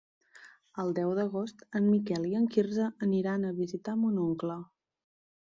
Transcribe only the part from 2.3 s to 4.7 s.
i en Quirze aniran a visitar mon oncle.